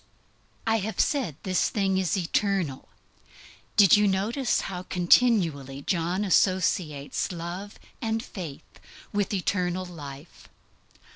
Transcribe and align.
I 0.65 0.77
have 0.77 0.99
said 0.99 1.35
this 1.43 1.69
thing 1.69 1.99
is 1.99 2.17
eternal. 2.17 2.89
Did 3.77 3.95
you 3.95 4.05
ever 4.05 4.11
notice 4.13 4.61
how 4.61 4.81
continually 4.81 5.83
John 5.83 6.25
associates 6.25 7.31
love 7.31 7.77
and 8.01 8.23
faith 8.23 8.79
with 9.13 9.31
eternal 9.31 9.85
life? 9.85 10.49